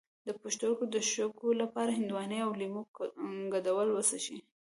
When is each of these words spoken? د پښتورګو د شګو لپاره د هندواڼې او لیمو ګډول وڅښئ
د 0.27 0.29
پښتورګو 0.41 0.85
د 0.93 0.95
شګو 1.11 1.49
لپاره 1.61 1.89
د 1.91 1.95
هندواڼې 1.97 2.39
او 2.45 2.51
لیمو 2.59 2.81
ګډول 3.53 3.87
وڅښئ 3.91 4.39